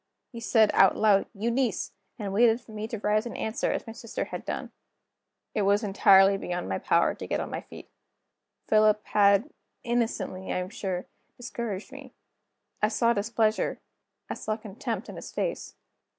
[0.31, 3.93] He said, out loud: "Eunice!" and waited for me to rise and answer, as my
[3.93, 4.71] sister had done.
[5.53, 7.87] It was entirely beyond my power to get on my feet.
[8.67, 9.51] Philip had
[9.83, 11.05] (innocently, I am sure)
[11.37, 12.13] discouraged me;
[12.81, 13.79] I saw displeasure,
[14.27, 15.75] I saw contempt in his face.